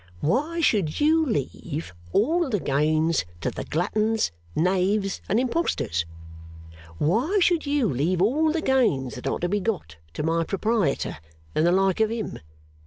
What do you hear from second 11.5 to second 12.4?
and the like of him?